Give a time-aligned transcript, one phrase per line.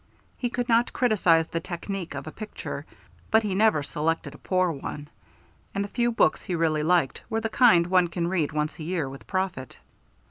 [0.35, 2.87] He could not criticise the technique of a picture,
[3.29, 5.09] but he never selected a poor one.
[5.75, 8.83] And the few books he really liked were the kind one can read once a
[8.83, 9.77] year with profit.